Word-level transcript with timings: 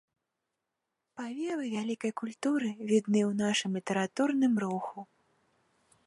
Павевы 1.19 1.65
вялікай 1.75 2.13
культуры 2.21 2.69
відны 2.91 3.21
ў 3.29 3.35
нашым 3.43 3.71
літаратурным 3.79 4.53
руху. 4.65 4.99